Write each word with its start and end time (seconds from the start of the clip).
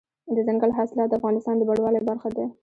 دځنګل 0.35 0.71
حاصلات 0.77 1.07
د 1.09 1.13
افغانستان 1.19 1.55
د 1.57 1.61
بڼوالۍ 1.69 2.01
برخه 2.09 2.29
ده. 2.35 2.45